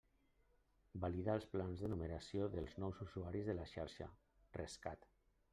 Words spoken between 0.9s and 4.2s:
Valida els plans de numeració dels nous usuaris de la xarxa